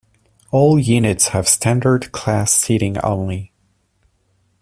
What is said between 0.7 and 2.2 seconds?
units have standard